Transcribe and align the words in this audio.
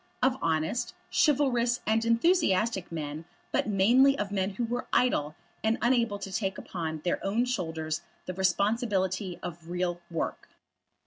Of 0.23 0.35
honest, 0.41 0.95
chivalrous, 1.13 1.79
and 1.85 2.03
enthusiastic 2.05 2.91
men, 2.91 3.25
but 3.51 3.67
mainly 3.67 4.17
of 4.17 4.31
men 4.31 4.49
who 4.55 4.63
were 4.65 4.87
idle, 4.91 5.35
and 5.63 5.77
unable 5.79 6.17
to 6.17 6.31
take 6.33 6.57
upon 6.57 7.01
their 7.03 7.23
own 7.23 7.45
shoulders 7.45 8.01
the 8.25 8.33
responsibility 8.33 9.37
of 9.43 9.69
real 9.69 10.01
work. 10.09 10.49